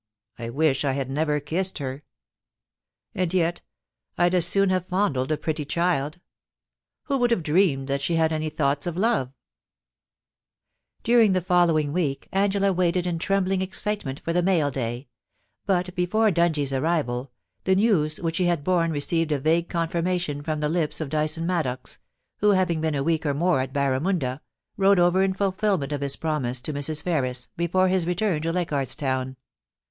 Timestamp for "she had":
8.01-8.33